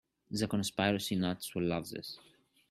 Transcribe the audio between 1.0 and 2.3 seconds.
nuts will love this.